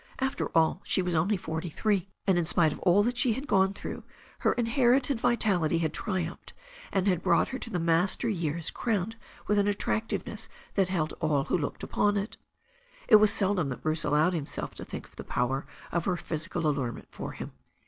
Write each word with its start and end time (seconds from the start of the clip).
After 0.17 0.47
all, 0.57 0.81
she 0.83 1.03
was 1.03 1.13
only 1.13 1.37
forty 1.37 1.69
three, 1.69 2.09
and 2.25 2.35
in 2.39 2.43
spite 2.45 2.71
of 2.73 2.79
all 2.79 3.03
that 3.03 3.19
she 3.19 3.33
had 3.33 3.45
gone 3.45 3.71
through, 3.71 4.01
her 4.39 4.53
inherited 4.53 5.19
vitality 5.19 5.77
had 5.77 5.93
triumphed, 5.93 6.53
and 6.91 7.05
had 7.07 7.21
brought 7.21 7.49
her 7.49 7.59
to 7.59 7.69
the 7.69 7.77
master 7.77 8.27
years 8.27 8.71
crowned 8.71 9.15
with 9.45 9.59
an 9.59 9.67
at 9.67 9.77
tractiveness 9.77 10.49
that 10.73 10.89
held 10.89 11.13
all 11.19 11.43
who 11.43 11.55
looked 11.55 11.83
upon 11.83 12.17
it. 12.17 12.35
It 13.07 13.17
was 13.17 13.31
seldom 13.31 13.69
that 13.69 13.83
Bruce 13.83 14.03
allowed 14.03 14.33
himself 14.33 14.73
to 14.73 14.85
think 14.85 15.05
of 15.07 15.17
the 15.17 15.23
power 15.23 15.67
of 15.91 16.05
her 16.05 16.17
physical 16.17 16.65
allurement 16.65 17.09
for 17.11 17.33
him. 17.33 17.51